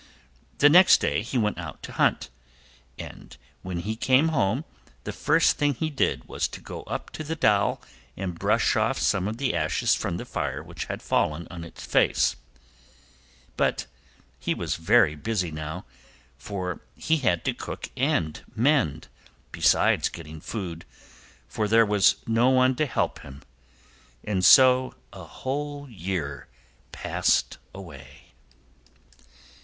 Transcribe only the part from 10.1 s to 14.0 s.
the fire which had fallen on its face. But